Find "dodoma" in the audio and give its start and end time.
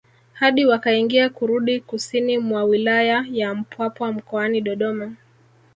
4.61-5.15